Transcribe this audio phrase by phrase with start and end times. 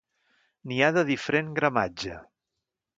[0.71, 2.19] N'hi ha de diferent gramatge.